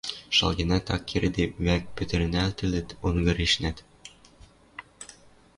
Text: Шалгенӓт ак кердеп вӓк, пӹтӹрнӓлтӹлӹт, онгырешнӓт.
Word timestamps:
Шалгенӓт 0.35 0.85
ак 0.95 1.03
кердеп 1.09 1.51
вӓк, 1.65 1.83
пӹтӹрнӓлтӹлӹт, 1.95 2.87
онгырешнӓт. 3.07 3.77